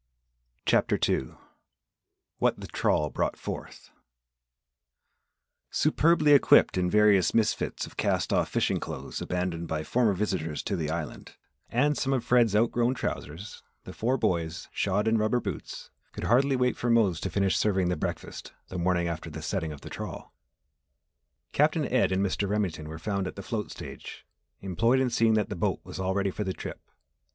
[0.65, 1.37] CHAPTER TWO
[2.39, 3.91] WHAT THE TRAWL BROUGHT FORTH
[5.69, 10.75] Superbly equipped in various misfits of cast off fishing clothes abandoned by former visitors to
[10.75, 11.35] the island,
[11.69, 16.55] and some of Fred's outgrown trousers, the four boys, shod in rubber boots, could hardly
[16.55, 19.89] wait for Mose to finish serving the breakfast the morning after the setting of the
[19.91, 20.33] trawl.
[21.51, 22.49] Captain Ed and Mr.
[22.49, 24.25] Remington were found at the float stage
[24.61, 26.81] employed in seeing that the boat was all ready for the trip.